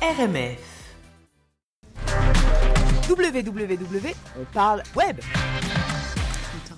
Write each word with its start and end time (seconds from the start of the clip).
RMF. 0.00 0.58
www, 3.08 4.14
on 4.40 4.44
parle 4.52 4.82
web. 4.94 5.18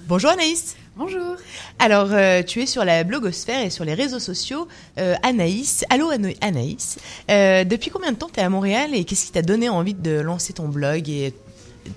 Bonjour 0.07 0.31
Anaïs. 0.31 0.77
Bonjour. 0.97 1.37
Alors, 1.79 2.09
euh, 2.13 2.43
tu 2.43 2.63
es 2.63 2.67
sur 2.67 2.85
la 2.85 3.05
blogosphère 3.05 3.63
et 3.65 3.71
sur 3.71 3.85
les 3.85 3.95
réseaux 3.95 4.19
sociaux. 4.19 4.67
Euh, 4.99 5.15
Anaïs, 5.23 5.85
allô 5.91 6.11
Ana- 6.11 6.31
Anaïs. 6.41 6.99
Euh, 7.31 7.65
depuis 7.65 7.91
combien 7.91 8.13
de 8.13 8.17
temps 8.17 8.31
tu 8.33 8.41
es 8.41 8.43
à 8.43 8.49
Montréal 8.51 8.95
et 8.95 9.05
qu'est-ce 9.05 9.27
qui 9.27 9.33
t'a 9.33 9.43
donné 9.43 9.69
envie 9.69 9.95
de 9.95 10.19
lancer 10.21 10.53
ton 10.53 10.69
blog 10.69 11.09
et, 11.09 11.35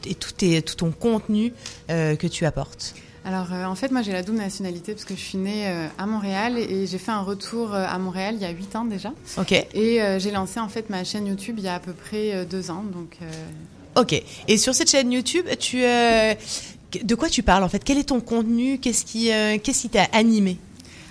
et 0.05 0.15
tout, 0.15 0.31
tes- 0.31 0.61
tout 0.61 0.75
ton 0.75 0.91
contenu 0.91 1.53
que 1.87 2.27
tu 2.27 2.45
apportes? 2.45 2.93
Alors 3.25 3.53
euh, 3.53 3.65
en 3.65 3.75
fait 3.75 3.91
moi 3.91 4.01
j'ai 4.01 4.11
la 4.11 4.21
double 4.21 4.39
nationalité 4.39 4.93
parce 4.93 5.05
que 5.05 5.15
je 5.15 5.19
suis 5.19 5.37
née 5.37 5.67
euh, 5.67 5.87
à 5.97 6.05
Montréal 6.05 6.57
et 6.57 6.85
j'ai 6.85 6.97
fait 6.97 7.11
un 7.11 7.21
retour 7.21 7.73
euh, 7.73 7.85
à 7.87 7.97
Montréal 7.97 8.35
il 8.35 8.41
y 8.41 8.45
a 8.45 8.49
8 8.49 8.75
ans 8.75 8.85
déjà. 8.85 9.13
Ok, 9.37 9.51
Et 9.51 9.99
j'ai 10.19 10.31
lancé 10.31 10.59
en 10.59 10.67
fait 10.67 10.89
ma 10.89 11.03
chaîne 11.03 11.27
YouTube 11.27 11.55
il 11.57 11.63
y 11.63 11.69
a 11.69 11.75
à 11.75 11.79
peu 11.79 11.93
près 11.93 12.33
euh, 12.33 12.45
deux 12.45 12.69
ans. 12.69 12.83
Donc 12.83 13.17
ok. 13.95 14.21
Et 14.47 14.57
sur 14.57 14.75
cette 14.75 14.89
chaîne 14.89 15.11
YouTube, 15.11 15.45
tu, 15.59 15.77
de 15.77 17.15
quoi 17.15 17.29
tu 17.29 17.43
parles 17.43 17.63
en 17.63 17.69
fait? 17.69 17.83
Quel 17.83 17.97
est 17.97 18.09
ton 18.09 18.19
contenu? 18.19 18.77
Qu'est-ce 18.79 19.05
qui 19.05 19.29
qu'est-ce 19.61 19.81
qui 19.81 19.89
t'a 19.89 20.03
animé? 20.11 20.57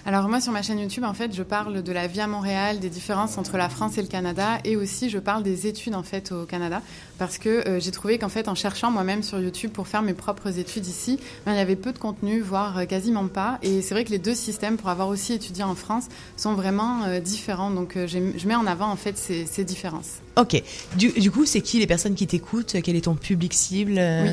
Alors 0.05 0.29
moi 0.29 0.41
sur 0.41 0.51
ma 0.53 0.63
chaîne 0.63 0.81
YouTube 0.81 1.05
en 1.05 1.15
fait 1.15 1.33
je 1.33 1.45
parle 1.45 1.81
de 1.81 1.93
la 1.93 2.09
vie 2.09 2.21
à 2.21 2.27
Montréal, 2.27 2.81
des 2.81 2.91
différences 2.91 3.39
entre 3.39 3.57
la 3.57 3.69
France 3.69 3.99
et 3.99 4.03
le 4.03 4.09
Canada 4.09 4.59
et 4.65 4.75
aussi 4.75 5.09
je 5.11 5.19
parle 5.19 5.45
des 5.45 5.69
études 5.69 5.95
en 5.95 6.03
fait 6.03 6.33
au 6.33 6.45
Canada 6.45 6.83
parce 7.23 7.39
que 7.39 7.69
euh, 7.69 7.79
j'ai 7.79 7.93
trouvé 7.93 8.19
qu'en 8.19 8.29
fait 8.29 8.49
en 8.49 8.57
cherchant 8.57 8.91
moi-même 8.91 9.23
sur 9.23 9.39
YouTube 9.39 9.71
pour 9.71 9.87
faire 9.87 10.03
mes 10.03 10.13
propres 10.13 10.59
études 10.59 10.89
ici, 10.89 11.21
ben, 11.47 11.53
il 11.53 11.57
y 11.57 11.61
avait 11.61 11.77
peu 11.77 11.93
de 11.93 11.99
contenu 11.99 12.41
voire 12.41 12.79
euh, 12.79 12.85
quasiment 12.85 13.29
pas 13.29 13.61
et 13.63 13.81
c'est 13.81 13.95
vrai 13.95 14.03
que 14.03 14.11
les 14.11 14.19
deux 14.19 14.35
systèmes 14.35 14.77
pour 14.77 14.89
avoir 14.89 15.07
aussi 15.07 15.33
étudié 15.33 15.63
en 15.63 15.77
France 15.77 16.09
sont 16.37 16.55
vraiment 16.55 17.05
euh, 17.05 17.21
différents 17.21 17.71
donc 17.71 17.97
je 17.97 18.49
mets 18.49 18.57
en 18.57 18.67
avant 18.67 18.91
en 18.91 18.97
fait 18.97 19.17
ces, 19.17 19.47
ces 19.47 19.63
différences. 19.63 20.19
Ok. 20.37 20.61
Du, 20.97 21.13
du 21.13 21.31
coup, 21.31 21.45
c'est 21.45 21.61
qui 21.61 21.79
les 21.79 21.87
personnes 21.87 22.15
qui 22.15 22.27
t'écoutent? 22.27 22.77
Quel 22.83 22.97
est 22.97 23.03
ton 23.03 23.15
public 23.15 23.53
cible? 23.53 24.01
Oui. 24.01 24.31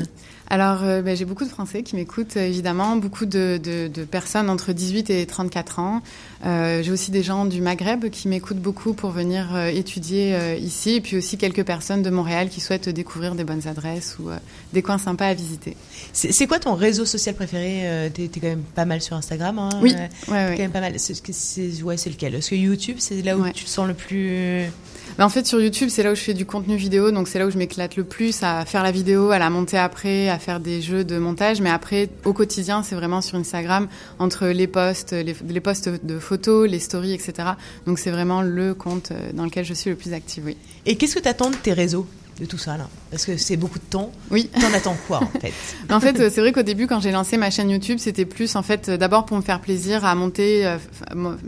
Alors, 0.52 0.82
euh, 0.82 1.00
ben, 1.00 1.16
j'ai 1.16 1.24
beaucoup 1.24 1.44
de 1.44 1.48
Français 1.48 1.84
qui 1.84 1.94
m'écoutent, 1.94 2.36
évidemment, 2.36 2.96
beaucoup 2.96 3.24
de, 3.24 3.60
de, 3.62 3.86
de 3.86 4.04
personnes 4.04 4.50
entre 4.50 4.72
18 4.72 5.08
et 5.10 5.24
34 5.24 5.78
ans. 5.78 6.02
Euh, 6.44 6.82
j'ai 6.82 6.90
aussi 6.90 7.12
des 7.12 7.22
gens 7.22 7.44
du 7.44 7.60
Maghreb 7.60 8.10
qui 8.10 8.26
m'écoutent 8.26 8.58
beaucoup 8.58 8.92
pour 8.92 9.10
venir 9.10 9.54
euh, 9.54 9.68
étudier 9.68 10.58
ici, 10.58 10.96
et 10.96 11.00
puis 11.00 11.16
aussi 11.16 11.38
quelques 11.38 11.64
personnes 11.64 12.02
de 12.02 12.10
Montréal 12.10 12.48
qui 12.48 12.60
souhaitent 12.60 12.79
découvrir 12.88 13.34
des 13.34 13.44
bonnes 13.44 13.68
adresses 13.68 14.16
ou 14.18 14.30
euh, 14.30 14.38
des 14.72 14.80
coins 14.80 14.96
sympas 14.96 15.26
à 15.26 15.34
visiter. 15.34 15.76
C'est 16.14 16.46
quoi 16.46 16.58
ton 16.58 16.74
réseau 16.74 17.04
social 17.04 17.34
préféré? 17.34 17.80
Euh, 17.82 18.08
T'es 18.08 18.28
t'es 18.28 18.40
quand 18.40 18.46
même 18.48 18.62
pas 18.62 18.86
mal 18.86 19.02
sur 19.02 19.16
Instagram. 19.16 19.58
Hein? 19.58 19.68
Oui, 19.82 19.94
ouais, 19.94 20.54
Quand 20.56 20.62
même 20.62 20.70
pas 20.70 20.80
mal. 20.80 20.94
C'est 20.96 21.82
ouais, 21.82 21.96
lequel? 22.06 22.34
Est-ce 22.36 22.50
que 22.50 22.54
YouTube, 22.56 22.96
c'est 22.98 23.20
là 23.20 23.36
où 23.36 23.42
Ouais. 23.42 23.52
tu 23.52 23.64
te 23.64 23.68
sens 23.70 23.86
le 23.86 23.94
plus? 23.94 24.64
Ben, 25.18 25.24
en 25.24 25.28
fait, 25.28 25.44
sur 25.46 25.60
YouTube, 25.60 25.88
c'est 25.90 26.04
là 26.04 26.12
où 26.12 26.14
je 26.14 26.20
fais 26.20 26.34
du 26.34 26.46
contenu 26.46 26.76
vidéo, 26.76 27.10
donc 27.10 27.26
c'est 27.26 27.38
là 27.40 27.46
où 27.46 27.50
je 27.50 27.58
m'éclate 27.58 27.96
le 27.96 28.04
plus 28.04 28.42
à 28.44 28.64
faire 28.64 28.82
la 28.84 28.92
vidéo, 28.92 29.32
à 29.32 29.38
la 29.40 29.50
monter 29.50 29.76
après, 29.76 30.28
à 30.28 30.38
faire 30.38 30.60
des 30.60 30.80
jeux 30.80 31.02
de 31.04 31.18
montage. 31.18 31.60
Mais 31.60 31.68
après, 31.70 32.08
au 32.24 32.32
quotidien, 32.32 32.82
c'est 32.84 32.94
vraiment 32.94 33.20
sur 33.20 33.36
Instagram, 33.36 33.88
entre 34.20 34.46
les 34.46 34.68
posts, 34.68 35.12
les, 35.12 35.34
les 35.48 35.60
posts 35.60 35.88
de 35.88 36.18
photos, 36.20 36.70
les 36.70 36.78
stories, 36.78 37.12
etc. 37.12 37.32
Donc 37.86 37.98
c'est 37.98 38.12
vraiment 38.12 38.40
le 38.42 38.72
compte 38.72 39.10
euh, 39.10 39.32
dans 39.34 39.44
lequel 39.44 39.64
je 39.64 39.74
suis 39.74 39.90
le 39.90 39.96
plus 39.96 40.12
active, 40.12 40.44
oui. 40.46 40.56
Et 40.86 40.96
qu'est-ce 40.96 41.16
que 41.16 41.20
t'attends 41.20 41.50
de 41.50 41.56
tes 41.56 41.72
réseaux? 41.72 42.06
De 42.40 42.46
tout 42.46 42.58
ça 42.58 42.76
là 42.76 42.88
Parce 43.10 43.24
que 43.24 43.36
c'est 43.36 43.56
beaucoup 43.56 43.78
de 43.78 43.84
temps. 43.84 44.10
Oui. 44.30 44.50
T'en 44.60 44.72
attends 44.74 44.96
quoi 45.06 45.22
en 45.22 45.38
fait? 45.40 45.52
En 45.90 46.00
fait, 46.00 46.18
euh, 46.20 46.30
c'est 46.32 46.40
vrai 46.40 46.52
qu'au 46.52 46.62
début, 46.62 46.86
quand 46.86 47.00
j'ai 47.00 47.10
lancé 47.10 47.36
ma 47.36 47.50
chaîne 47.50 47.70
YouTube, 47.70 47.98
c'était 47.98 48.24
plus 48.24 48.56
en 48.56 48.62
fait 48.62 48.88
euh, 48.88 48.96
d'abord 48.96 49.26
pour 49.26 49.36
me 49.36 49.42
faire 49.42 49.60
plaisir 49.60 50.04
à 50.04 50.14
monter, 50.14 50.66
euh, 50.66 50.78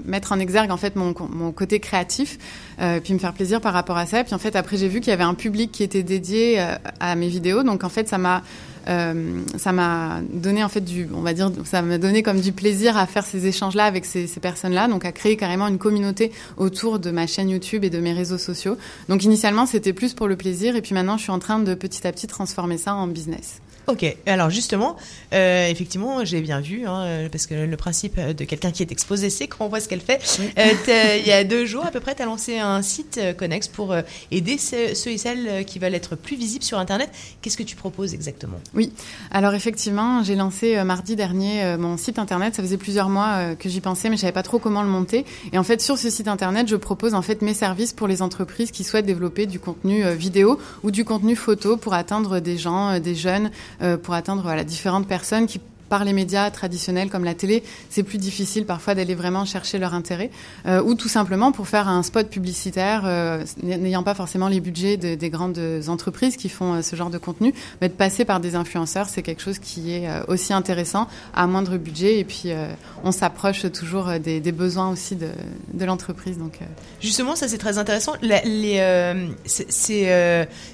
mettre 0.05 0.33
en 0.33 0.39
exergue 0.39 0.71
en 0.71 0.77
fait 0.77 0.97
mon, 0.97 1.15
mon 1.31 1.53
côté 1.53 1.81
créatif, 1.81 2.39
euh, 2.81 3.01
puis 3.01 3.15
me 3.15 3.19
faire 3.19 3.33
plaisir 3.33 3.61
par 3.61 3.73
rapport 3.73 3.97
à 3.97 4.07
ça. 4.07 4.25
Puis 4.25 4.35
en 4.35 4.39
fait, 4.39 4.57
après, 4.57 4.77
j'ai 4.77 4.89
vu 4.89 5.01
qu'il 5.01 5.11
y 5.11 5.15
avait 5.15 5.23
un 5.23 5.35
public 5.35 5.71
qui 5.73 5.83
était 5.83 6.03
dédié 6.03 6.61
euh, 6.61 6.75
à 7.01 7.15
mes 7.15 7.29
vidéos, 7.29 7.63
donc 7.63 7.85
en 7.85 7.89
fait, 7.89 8.09
ça 8.09 8.19
m'a 8.19 8.43
euh, 8.89 9.41
ça 9.57 9.73
m'a 9.73 10.21
donné 10.33 10.65
en 10.65 10.69
fait 10.69 10.81
du, 10.81 11.09
on 11.15 11.21
va 11.21 11.33
dire, 11.33 11.51
ça 11.65 11.83
m'a 11.83 11.99
donné 11.99 12.23
comme 12.23 12.41
du 12.41 12.53
plaisir 12.53 12.97
à 12.97 13.07
faire 13.07 13.25
ces 13.25 13.47
échanges-là 13.47 13.85
avec 13.85 14.05
ces, 14.05 14.27
ces 14.27 14.41
personnes-là, 14.41 14.89
donc 14.89 15.05
à 15.05 15.13
créer 15.13 15.37
carrément 15.37 15.69
une 15.69 15.79
communauté 15.79 16.33
autour 16.57 16.99
de 16.99 17.11
ma 17.11 17.27
chaîne 17.27 17.51
YouTube 17.51 17.85
et 17.85 17.91
de 17.91 17.99
mes 17.99 18.13
réseaux 18.13 18.39
sociaux. 18.39 18.77
Donc 19.09 19.25
initialement, 19.25 19.67
c'était 19.67 19.93
plus 19.93 20.15
pour 20.15 20.29
le 20.29 20.37
plaisir, 20.37 20.77
et 20.77 20.83
puis 20.83 20.95
maintenant, 20.95 21.17
je 21.17 21.23
suis 21.23 21.33
en 21.33 21.39
train 21.39 21.59
de 21.59 21.75
petit 21.75 22.07
à 22.07 22.13
petit 22.13 22.27
transformer 22.27 22.79
ça 22.79 22.95
en 22.95 23.07
business. 23.07 23.61
Ok. 23.89 24.05
Alors 24.27 24.51
justement, 24.51 24.97
euh, 25.33 25.67
effectivement, 25.69 26.25
j'ai 26.25 26.41
bien 26.41 26.61
vu, 26.61 26.87
hein, 26.87 27.03
euh, 27.03 27.29
parce 27.31 27.47
que 27.47 27.55
le 27.55 27.77
principe 27.77 28.21
de 28.21 28.45
quelqu'un 28.45 28.71
qui 28.71 28.83
est 28.83 28.93
exposé, 28.93 29.31
c'est 29.31 29.49
qu'on 29.49 29.69
voit 29.69 29.81
ce 29.81 29.89
qu'elle 29.89 30.01
fait. 30.01 30.21
Euh, 30.59 31.19
Il 31.19 31.27
y 31.27 31.33
a 31.33 31.43
deux 31.45 31.67
jours 31.67 31.85
à 31.85 31.91
peu 31.91 32.01
près, 32.01 32.15
tu 32.15 32.23
as 32.23 32.27
lancé 32.27 32.59
un 32.59 32.83
site 32.83 33.19
euh, 33.21 33.33
Connex 33.33 33.69
pour 33.69 33.95
aider 34.31 34.59
ceux, 34.59 34.95
ceux 34.95 35.11
et 35.11 35.19
celles 35.19 35.65
qui 35.65 35.79
veulent 35.79 35.95
être 35.95 36.17
plus 36.17 36.37
visibles 36.37 36.65
sur 36.65 36.79
Internet. 36.79 37.11
Qu'est-ce 37.41 37.57
que 37.57 37.63
tu 37.63 37.77
proposes 37.77 38.15
exactement? 38.15 38.59
Oui, 38.75 38.93
alors 39.31 39.55
effectivement, 39.55 40.23
j'ai 40.23 40.37
lancé 40.37 40.83
mardi 40.85 41.17
dernier 41.17 41.77
mon 41.79 41.97
site 41.97 42.19
internet. 42.19 42.55
Ça 42.55 42.63
faisait 42.63 42.77
plusieurs 42.77 43.09
mois 43.09 43.55
que 43.57 43.69
j'y 43.69 43.81
pensais, 43.81 44.09
mais 44.11 44.17
je 44.17 44.23
savais 44.23 44.33
pas 44.33 44.43
trop 44.43 44.59
comment 44.59 44.83
le 44.83 44.89
monter. 44.89 45.25
Et 45.53 45.59
en 45.59 45.65
fait, 45.65 45.81
sur 45.81 45.99
ce 45.99 46.11
site 46.11 46.29
internet, 46.29 46.69
je 46.69 46.77
propose 46.77 47.15
en 47.15 47.23
fait 47.23 47.43
mes 47.43 47.55
services 47.55 47.93
pour 47.93 48.07
les 48.07 48.23
entreprises 48.23 48.71
qui 48.71 48.85
souhaitent 48.85 49.07
développer 49.07 49.47
du 49.47 49.59
contenu 49.59 50.05
vidéo 50.15 50.59
ou 50.83 50.91
du 50.91 51.05
contenu 51.05 51.37
photo 51.37 51.77
pour 51.77 51.95
atteindre 51.95 52.41
des 52.41 52.59
gens, 52.59 52.99
des 52.99 53.15
jeunes, 53.15 53.51
pour 54.03 54.15
atteindre 54.15 54.43
voilà 54.43 54.65
différentes 54.65 55.09
personnes 55.09 55.47
qui 55.47 55.61
par 55.93 56.07
les 56.07 56.15
médias 56.15 56.51
traditionnels 56.51 57.11
comme 57.11 57.23
la 57.23 57.35
télé, 57.35 57.63
c'est 57.91 58.03
plus 58.03 58.17
difficile 58.17 58.65
parfois 58.65 58.95
d'aller 58.95 59.15
vraiment 59.15 59.45
chercher 59.45 59.79
leur 59.79 59.93
intérêt, 59.93 60.31
euh, 60.65 60.81
ou 60.83 60.95
tout 60.95 61.11
simplement 61.11 61.53
pour 61.53 61.69
faire 61.69 61.87
un 61.87 62.03
spot 62.03 62.31
publicitaire, 62.31 63.03
euh, 63.05 63.45
n'ayant 63.63 64.03
pas 64.03 64.15
forcément 64.15 64.49
les 64.49 64.61
budgets 64.61 64.97
de- 64.97 65.17
des 65.17 65.29
grandes 65.29 65.61
entreprises 65.89 66.39
qui 66.39 66.49
font 66.49 66.77
euh, 66.77 66.81
ce 66.81 66.97
genre 66.97 67.11
de 67.11 67.19
contenu, 67.19 67.53
mais 67.83 67.91
de 67.91 67.93
passer 67.93 68.25
par 68.25 68.41
des 68.41 68.55
influenceurs, 68.55 69.11
c'est 69.11 69.21
quelque 69.21 69.43
chose 69.43 69.59
qui 69.59 69.93
est 69.93 70.09
aussi 70.29 70.55
intéressant 70.55 71.09
à 71.35 71.47
moindre 71.47 71.77
budget, 71.77 72.19
et 72.21 72.25
puis 72.25 72.53
on 73.05 73.13
s'approche 73.13 73.71
toujours 73.71 74.13
des, 74.19 74.41
besoins 74.53 74.89
aussi 74.91 75.15
de, 75.15 75.85
l'entreprise. 75.85 76.39
Donc, 76.39 76.59
Justement, 77.03 77.37
ça 77.37 77.49
c'est 77.49 77.59
très 77.59 77.77
intéressant. 77.77 78.15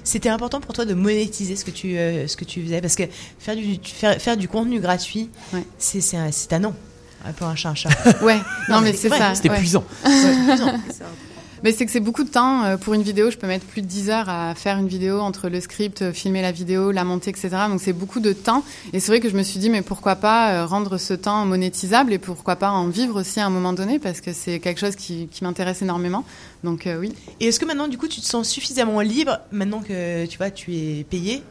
C'était 0.03 0.29
important 0.29 0.61
pour 0.61 0.73
toi 0.73 0.85
de 0.85 0.93
monétiser 0.93 1.57
ce 1.57 1.65
que 1.65 1.71
tu, 1.71 1.95
ce 1.95 2.37
que 2.37 2.45
tu 2.45 2.63
faisais, 2.63 2.79
parce 2.79 2.95
que 2.95 3.03
faire 3.39 3.57
du, 3.57 3.79
faire 3.83 4.37
du 4.37 4.47
contenu 4.47 4.79
gratuit, 4.79 5.08
Ouais. 5.53 5.63
c'est, 5.77 6.01
c'est, 6.01 6.17
un- 6.17 6.31
c'est 6.31 6.53
un 6.53 6.59
non. 6.59 6.73
Un 7.25 7.33
chat, 7.55 7.69
un 7.69 7.75
chat. 7.75 7.89
ouais, 8.21 8.37
non, 8.69 8.75
Non, 8.75 8.81
mais 8.81 8.91
mais 8.91 8.93
c'est 8.93 9.09
c'est 9.09 9.09
ça. 9.09 9.15
Ouais. 9.49 9.55
épuisant. 9.57 9.83
Ouais. 10.05 10.11
Mais 11.63 11.71
c'est 11.71 11.85
que 11.85 11.91
c'est 11.91 11.99
beaucoup 11.99 12.23
de 12.23 12.29
temps. 12.29 12.63
Euh, 12.63 12.77
Pour 12.77 12.93
une 12.93 13.01
vidéo, 13.03 13.31
je 13.31 13.37
peux 13.37 13.47
mettre 13.47 13.65
plus 13.65 13.81
de 13.81 13.87
10 13.87 14.09
heures 14.09 14.29
à 14.29 14.55
faire 14.55 14.77
une 14.77 14.87
vidéo 14.87 15.19
entre 15.19 15.49
le 15.49 15.59
script, 15.61 16.01
euh, 16.01 16.13
filmer 16.13 16.41
la 16.41 16.51
vidéo, 16.51 16.91
la 16.91 17.03
monter, 17.03 17.29
etc. 17.29 17.49
Donc 17.69 17.79
c'est 17.81 17.93
beaucoup 17.93 18.19
de 18.19 18.33
temps. 18.33 18.63
Et 18.93 18.99
c'est 18.99 19.11
vrai 19.11 19.19
que 19.19 19.29
je 19.29 19.35
me 19.35 19.43
suis 19.43 19.59
dit, 19.59 19.69
mais 19.69 19.81
pourquoi 19.81 20.15
pas 20.15 20.51
euh, 20.53 20.65
rendre 20.65 20.97
ce 20.97 21.13
temps 21.13 21.45
monétisable 21.45 22.13
et 22.13 22.17
pourquoi 22.19 22.55
pas 22.55 22.71
en 22.71 22.87
vivre 22.87 23.19
aussi 23.19 23.39
à 23.39 23.45
un 23.45 23.49
moment 23.49 23.73
donné 23.73 23.99
parce 23.99 24.21
que 24.21 24.33
c'est 24.33 24.59
quelque 24.59 24.79
chose 24.79 24.95
qui, 24.95 25.27
qui 25.31 25.43
m'intéresse 25.43 25.81
énormément. 25.81 26.23
Donc 26.63 26.87
euh, 26.87 26.97
oui. 26.99 27.13
Et 27.39 27.47
est-ce 27.47 27.59
que 27.59 27.65
maintenant, 27.65 27.87
du 27.87 27.97
coup, 27.97 28.07
tu 28.07 28.19
te 28.21 28.25
sens 28.25 28.47
suffisamment 28.49 28.99
libre, 29.01 29.39
maintenant 29.51 29.79
que 29.79 30.25
tu 30.25 30.37
vois, 30.37 30.49
tu 30.51 30.75
es 30.75 31.05
payé 31.09 31.41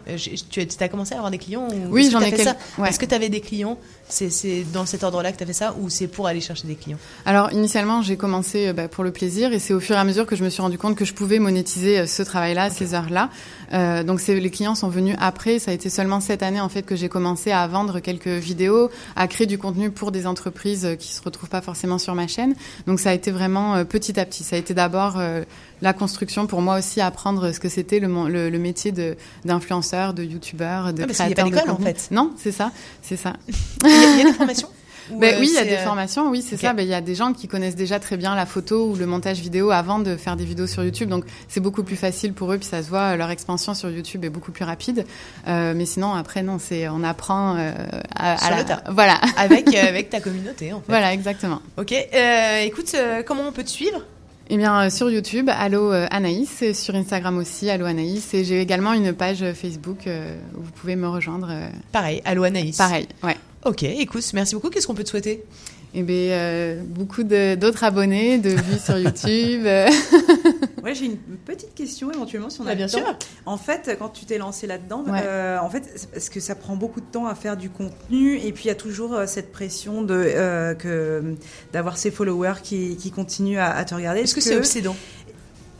Tu 0.50 0.60
as 0.80 0.88
commencé 0.88 1.14
à 1.14 1.16
avoir 1.18 1.30
des 1.30 1.38
clients 1.38 1.66
ou 1.68 1.88
Oui, 1.90 2.08
j'en 2.10 2.20
ai 2.20 2.30
fait 2.30 2.36
quel- 2.36 2.44
ça 2.46 2.56
ouais. 2.78 2.88
Est-ce 2.90 2.98
que 2.98 3.06
tu 3.06 3.14
avais 3.14 3.28
des 3.28 3.40
clients 3.40 3.78
c'est, 4.10 4.64
dans 4.72 4.86
cet 4.86 5.04
ordre-là 5.04 5.32
que 5.32 5.36
tu 5.36 5.42
as 5.42 5.46
fait 5.46 5.52
ça 5.52 5.74
ou 5.78 5.90
c'est 5.90 6.06
pour 6.06 6.26
aller 6.26 6.40
chercher 6.40 6.66
des 6.66 6.74
clients? 6.76 6.98
Alors 7.26 7.52
initialement, 7.52 8.00
j'ai 8.02 8.16
commencé 8.16 8.72
bah, 8.72 8.88
pour 8.88 9.04
le 9.04 9.10
plaisir 9.12 9.52
et 9.52 9.58
c'est 9.58 9.72
au 9.74 9.80
fur 9.80 9.96
et 9.96 9.97
à 10.00 10.04
mesure 10.04 10.26
que 10.26 10.36
je 10.36 10.44
me 10.44 10.48
suis 10.50 10.62
rendu 10.62 10.78
compte 10.78 10.96
que 10.96 11.04
je 11.04 11.12
pouvais 11.14 11.38
monétiser 11.38 11.98
euh, 12.00 12.06
ce 12.06 12.22
travail-là, 12.22 12.70
ces 12.70 12.94
heures-là. 12.94 13.30
Euh, 13.72 14.02
donc 14.02 14.24
les 14.26 14.50
clients 14.50 14.74
sont 14.74 14.88
venus 14.88 15.16
après. 15.20 15.58
Ça 15.58 15.70
a 15.70 15.74
été 15.74 15.90
seulement 15.90 16.20
cette 16.20 16.42
année 16.42 16.60
en 16.60 16.68
fait 16.68 16.82
que 16.82 16.96
j'ai 16.96 17.08
commencé 17.08 17.50
à 17.52 17.66
vendre 17.66 18.00
quelques 18.00 18.26
vidéos, 18.28 18.90
à 19.16 19.26
créer 19.28 19.46
du 19.46 19.58
contenu 19.58 19.90
pour 19.90 20.10
des 20.12 20.26
entreprises 20.26 20.84
euh, 20.86 20.94
qui 20.94 21.12
se 21.12 21.20
retrouvent 21.22 21.48
pas 21.50 21.60
forcément 21.60 21.98
sur 21.98 22.14
ma 22.14 22.26
chaîne. 22.26 22.54
Donc 22.86 23.00
ça 23.00 23.10
a 23.10 23.12
été 23.14 23.30
vraiment 23.30 23.74
euh, 23.76 23.84
petit 23.84 24.18
à 24.18 24.24
petit. 24.24 24.44
Ça 24.44 24.56
a 24.56 24.58
été 24.58 24.74
d'abord 24.74 25.16
euh, 25.18 25.42
la 25.82 25.92
construction 25.92 26.46
pour 26.46 26.62
moi 26.62 26.78
aussi 26.78 27.00
apprendre 27.00 27.52
ce 27.52 27.60
que 27.60 27.68
c'était 27.68 28.00
le, 28.00 28.08
le, 28.28 28.50
le 28.50 28.58
métier 28.58 28.92
d'influenceur, 29.44 30.14
de 30.14 30.22
youtubeur, 30.24 30.92
de 30.92 31.02
Ah, 31.02 31.06
parce 31.06 31.18
qu'il 31.18 31.28
y 31.28 31.32
a 31.32 31.34
créateur 31.34 31.44
pas 31.44 31.50
de 31.50 31.54
d'école, 31.56 31.70
en 31.70 31.78
fait. 31.84 32.08
Non, 32.10 32.32
c'est 32.36 32.52
ça, 32.52 32.72
c'est 33.02 33.16
ça. 33.16 33.34
Il 33.84 33.90
y, 33.90 33.92
a- 33.92 34.10
il 34.14 34.18
y 34.18 34.20
a 34.22 34.24
des 34.24 34.32
formations? 34.32 34.68
Ben 35.10 35.34
euh, 35.34 35.40
oui, 35.40 35.48
il 35.50 35.54
y 35.54 35.58
a 35.58 35.64
des 35.64 35.72
euh, 35.74 35.84
formations, 35.84 36.28
oui, 36.30 36.42
c'est 36.46 36.56
ok. 36.56 36.60
ça. 36.60 36.72
Ben, 36.72 36.82
il 36.82 36.88
y 36.88 36.94
a 36.94 37.00
des 37.00 37.14
gens 37.14 37.32
qui 37.32 37.48
connaissent 37.48 37.76
déjà 37.76 37.98
très 37.98 38.16
bien 38.16 38.34
la 38.34 38.46
photo 38.46 38.86
ou 38.90 38.96
le 38.96 39.06
montage 39.06 39.38
vidéo 39.40 39.70
avant 39.70 39.98
de 39.98 40.16
faire 40.16 40.36
des 40.36 40.44
vidéos 40.44 40.66
sur 40.66 40.84
YouTube, 40.84 41.08
donc 41.08 41.24
c'est 41.48 41.60
beaucoup 41.60 41.82
plus 41.82 41.96
facile 41.96 42.32
pour 42.32 42.52
eux, 42.52 42.58
puis 42.58 42.66
ça 42.68 42.82
se 42.82 42.88
voit, 42.88 43.16
leur 43.16 43.30
expansion 43.30 43.74
sur 43.74 43.90
YouTube 43.90 44.24
est 44.24 44.30
beaucoup 44.30 44.52
plus 44.52 44.64
rapide. 44.64 45.04
Euh, 45.46 45.72
mais 45.76 45.86
sinon, 45.86 46.14
après, 46.14 46.42
non, 46.42 46.58
c'est 46.58 46.88
on 46.88 47.02
apprend 47.04 47.56
euh, 47.56 47.72
à, 48.14 48.36
Sur 48.38 48.46
à 48.46 48.50
la- 48.50 48.56
le 48.58 48.64
tas. 48.64 48.82
Voilà, 48.90 49.18
avec, 49.36 49.74
avec 49.74 50.10
ta 50.10 50.20
communauté, 50.20 50.72
en 50.72 50.78
fait. 50.78 50.84
voilà, 50.88 51.12
exactement. 51.12 51.60
Ok, 51.78 51.92
euh, 51.92 52.60
écoute, 52.62 52.94
comment 53.26 53.42
on 53.48 53.52
peut 53.52 53.64
te 53.64 53.70
suivre? 53.70 54.04
Eh 54.50 54.56
bien, 54.56 54.88
sur 54.88 55.10
YouTube, 55.10 55.50
Allo 55.58 55.90
Anaïs, 56.10 56.62
et 56.62 56.72
sur 56.72 56.94
Instagram 56.94 57.36
aussi, 57.36 57.68
Allo 57.68 57.84
Anaïs, 57.84 58.32
et 58.32 58.44
j'ai 58.44 58.62
également 58.62 58.94
une 58.94 59.12
page 59.12 59.44
Facebook 59.52 60.08
où 60.56 60.62
vous 60.62 60.70
pouvez 60.72 60.96
me 60.96 61.06
rejoindre. 61.06 61.50
Pareil, 61.92 62.22
allô 62.24 62.44
Anaïs. 62.44 62.76
pareil, 62.78 63.06
ouais. 63.22 63.36
Ok, 63.64 63.82
écoute, 63.82 64.24
merci 64.34 64.54
beaucoup. 64.54 64.70
Qu'est-ce 64.70 64.86
qu'on 64.86 64.94
peut 64.94 65.04
te 65.04 65.08
souhaiter? 65.10 65.44
Et 65.94 66.02
bien, 66.02 66.16
euh, 66.32 66.82
beaucoup 66.84 67.22
d'autres 67.24 67.82
abonnés, 67.82 68.38
de 68.38 68.50
vues 68.50 68.78
sur 68.78 68.98
YouTube. 68.98 69.66
Ouais, 70.84 70.94
j'ai 70.94 71.06
une 71.06 71.16
petite 71.44 71.74
question 71.74 72.10
éventuellement 72.12 72.48
si 72.48 72.60
on 72.60 72.64
a 72.64 72.68
Bah, 72.68 72.74
bien 72.76 72.86
le 72.86 72.92
temps. 72.92 72.98
sûr. 72.98 73.18
En 73.46 73.58
fait, 73.58 73.94
quand 73.98 74.08
tu 74.10 74.24
t'es 74.26 74.38
lancé 74.38 74.66
là-dedans, 74.66 75.02
Ouais. 75.06 75.20
euh, 75.24 75.58
en 75.60 75.68
fait, 75.68 76.08
parce 76.12 76.28
que 76.30 76.38
ça 76.40 76.54
prend 76.54 76.76
beaucoup 76.76 77.00
de 77.00 77.06
temps 77.06 77.26
à 77.26 77.34
faire 77.34 77.56
du 77.56 77.68
contenu 77.68 78.38
et 78.38 78.52
puis 78.52 78.64
il 78.64 78.68
y 78.68 78.70
a 78.70 78.74
toujours 78.76 79.12
euh, 79.12 79.26
cette 79.26 79.50
pression 79.52 80.02
de 80.02 80.14
euh, 80.14 80.74
que 80.74 81.34
d'avoir 81.72 81.98
ces 81.98 82.10
followers 82.12 82.62
qui, 82.62 82.96
qui 82.96 83.10
continuent 83.10 83.58
à, 83.58 83.70
à 83.76 83.84
te 83.84 83.94
regarder. 83.94 84.20
Est-ce 84.20 84.34
que 84.36 84.40
c'est 84.40 84.56
obsédant? 84.56 84.96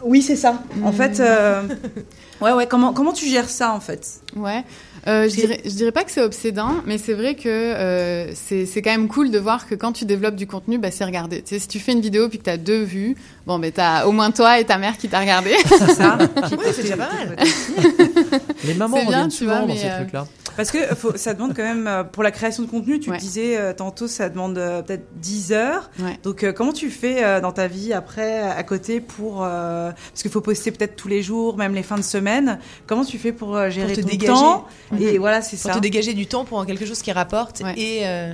Oui, 0.05 0.23
c'est 0.23 0.37
ça. 0.37 0.63
En 0.85 0.91
Mm. 0.91 0.93
fait, 0.93 1.21
euh, 1.21 1.63
ouais, 2.41 2.53
ouais. 2.53 2.67
Comment 2.67 2.93
comment 2.93 3.13
tu 3.13 3.27
gères 3.27 3.49
ça 3.49 3.73
en 3.73 3.81
fait? 3.81 4.21
Ouais, 4.37 4.63
euh, 5.09 5.29
je 5.29 5.35
dirais, 5.35 5.61
je 5.65 5.71
dirais 5.71 5.91
pas 5.93 6.05
que 6.05 6.11
c'est 6.13 6.23
obsédant, 6.23 6.77
mais 6.87 6.99
c'est 6.99 7.15
vrai 7.15 7.35
que 7.35 7.49
euh, 7.49 8.33
c'est 8.35 8.65
c'est 8.67 8.81
quand 8.83 8.91
même 8.93 9.09
cool 9.09 9.31
de 9.31 9.39
voir 9.39 9.67
que 9.67 9.75
quand 9.75 9.93
tu 9.93 10.05
développes 10.05 10.37
du 10.37 10.47
contenu, 10.47 10.79
bah, 10.79 10.91
c'est 10.93 11.05
regardé. 11.05 11.43
Tu 11.43 11.55
sais, 11.55 11.59
si 11.59 11.67
tu 11.69 11.81
fais 11.81 11.93
une 11.93 12.01
vidéo 12.01 12.29
puis 12.29 12.39
que 12.39 12.45
tu 12.45 12.51
as 12.51 12.57
deux 12.59 12.83
vues, 12.83 13.17
bon, 13.47 13.59
ben 13.59 13.73
t'as 13.73 14.05
au 14.07 14.13
moins 14.13 14.31
toi 14.31 14.61
et 14.61 14.65
ta 14.65 14.79
mère 14.79 14.97
qui 14.99 15.09
t'a 15.09 15.19
regardé. 15.21 15.55
C'est 15.67 15.91
ça. 15.95 16.17
Oui, 16.53 16.65
c'est 16.73 16.83
déjà 16.83 16.97
pas 16.97 17.09
mal. 17.13 17.37
Les 18.65 18.75
mamans 18.75 19.05
reviennent 19.05 19.29
tu 19.29 19.39
souvent 19.39 19.51
vois, 19.53 19.61
dans 19.63 19.67
mais, 19.69 19.77
ces 19.81 19.87
euh, 19.89 19.97
trucs-là. 20.01 20.27
Parce 20.59 20.71
que 20.71 20.79
faut, 20.97 21.17
ça 21.17 21.33
demande 21.33 21.55
quand 21.57 21.63
même, 21.63 21.87
euh, 21.87 22.05
pour 22.05 22.23
la 22.23 22.31
création 22.31 22.63
de 22.65 22.69
contenu, 22.69 23.01
tu 23.01 23.09
Ouais. 23.09 23.17
le 23.17 23.21
disais 23.21 23.57
euh, 23.57 23.73
tantôt, 23.73 24.09
ça 24.09 24.29
demande 24.29 24.59
euh, 24.59 24.83
peut-être 24.83 25.07
10 25.17 25.53
heures. 25.53 25.89
Ouais. 26.01 26.19
Donc 26.25 26.43
euh, 26.45 26.53
comment 26.53 26.73
tu 26.75 26.91
fais 26.91 27.25
euh, 27.25 27.41
dans 27.41 27.53
ta 27.53 27.69
vie 27.69 27.93
après, 27.95 28.41
à 28.43 28.63
côté, 28.65 29.01
pour... 29.01 29.45
euh, 29.45 29.93
parce 30.11 30.21
qu'il 30.23 30.31
faut 30.31 30.41
poster 30.41 30.73
peut-être 30.73 30.97
tous 30.97 31.09
les 31.09 31.23
jours, 31.23 31.57
même 31.57 31.75
les 31.75 31.83
fins 31.85 31.97
de 31.97 32.03
semaine. 32.03 32.59
Comment 32.87 33.05
tu 33.05 33.19
fais 33.19 33.33
pour 33.33 33.71
gérer 33.71 33.93
te 33.95 34.01
ton 34.03 34.09
dégager. 34.09 34.33
temps? 34.33 34.67
Et 34.99 35.17
voilà, 35.19 35.41
c'est 35.43 35.57
Pour 35.57 35.71
ça. 35.71 35.77
te 35.77 35.81
dégager 35.83 36.13
du 36.13 36.27
temps 36.27 36.45
pour 36.45 36.67
quelque 36.67 36.85
chose 36.85 37.01
qui 37.03 37.13
rapporte. 37.13 37.61
Ouais. 37.61 37.75
Et 37.79 38.01
euh, 38.07 38.33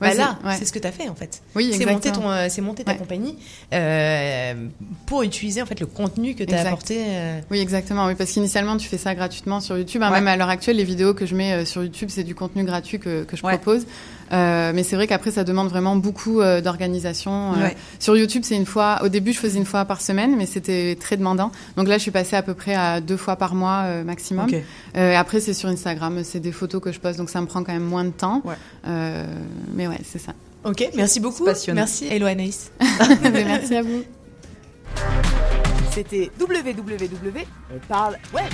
bah 0.00 0.14
là, 0.14 0.38
c'est- 0.58 0.64
ce 0.64 0.72
que 0.72 0.78
tu 0.78 0.86
as 0.86 0.92
fait 0.92 1.08
en 1.08 1.14
fait. 1.14 1.42
Oui, 1.54 1.72
C'est 1.76 1.86
monter, 1.86 2.12
ton, 2.12 2.30
euh, 2.30 2.46
c'est 2.48 2.60
monter 2.62 2.84
ta 2.84 2.94
compagnie 2.94 3.36
euh, 3.72 4.54
pour 5.06 5.22
utiliser 5.22 5.62
en 5.62 5.66
fait 5.66 5.78
le 5.80 5.86
contenu 5.86 6.34
que 6.34 6.44
tu 6.44 6.52
as 6.52 6.58
Exact. 6.58 6.66
apporté. 6.68 6.96
euh, 7.06 7.40
Oui, 7.50 7.58
exactement. 7.60 8.06
Oui, 8.06 8.14
parce 8.14 8.30
qu'initialement, 8.32 8.76
tu 8.76 8.88
fais 8.88 8.98
ça 8.98 9.14
gratuitement 9.14 9.60
sur 9.60 9.76
YouTube. 9.78 10.02
Hein. 10.02 10.10
Même 10.10 10.28
à 10.28 10.36
l'heure 10.36 10.48
actuelle, 10.48 10.76
les 10.76 10.84
vidéos 10.84 11.14
que 11.14 11.26
je 11.26 11.34
mets 11.34 11.64
sur 11.64 11.82
YouTube, 11.82 12.08
c'est 12.10 12.24
du 12.24 12.34
contenu 12.34 12.64
gratuit 12.64 12.98
que, 12.98 13.24
que 13.24 13.36
je 13.36 13.42
propose. 13.42 13.86
Euh, 14.32 14.72
mais 14.74 14.82
c'est 14.82 14.96
vrai 14.96 15.06
qu'après, 15.06 15.30
ça 15.30 15.44
demande 15.44 15.68
vraiment 15.68 15.94
beaucoup 15.94 16.40
euh, 16.40 16.60
d'organisation. 16.60 17.52
Euh, 17.54 17.56
Ouais. 17.66 17.76
Sur 18.00 18.16
YouTube, 18.16 18.42
c'est 18.44 18.56
une 18.56 18.66
fois. 18.66 18.98
Au 19.02 19.08
début, 19.08 19.32
je 19.32 19.38
faisais 19.38 19.58
une 19.58 19.64
fois 19.64 19.84
par 19.84 20.00
semaine, 20.00 20.34
mais 20.36 20.46
c'était 20.46 20.96
très 21.00 21.16
demandant. 21.16 21.50
Donc 21.76 21.86
là, 21.88 21.96
je 21.96 22.02
suis 22.02 22.10
passée 22.10 22.34
à 22.36 22.42
peu 22.42 22.54
près 22.54 22.74
à 22.74 23.00
deux 23.00 23.16
fois 23.16 23.36
par 23.36 23.54
mois 23.54 23.84
maximum. 24.04 24.48
Après, 24.94 25.40
c'est 25.40 25.54
sur 25.54 25.68
Instagram. 25.68 26.22
C'est 26.24 26.40
des 26.40 26.52
photos 26.52 26.80
que 26.82 26.90
je 26.92 26.98
poste, 27.00 27.18
donc 27.18 27.30
ça 27.30 27.40
me 27.40 27.46
prend 27.46 27.62
quand 27.62 27.72
même 27.72 27.84
moins 27.84 28.04
de 28.04 28.10
temps. 28.10 28.42
Ouais. 28.44 28.54
Euh, 28.88 29.26
mais 29.88 29.96
ouais, 29.96 30.02
c'est 30.04 30.18
ça. 30.18 30.32
Ok, 30.64 30.88
merci 30.94 31.20
beaucoup. 31.20 31.44
passionnant. 31.44 31.82
Merci 31.82 32.06
Hello 32.08 32.26
Anaïs. 32.26 32.72
Merci 33.22 33.76
à 33.76 33.82
vous. 33.82 34.02
C'était 35.92 36.30
www. 36.40 37.44
On 37.74 37.78
parle 37.88 38.18
web. 38.34 38.44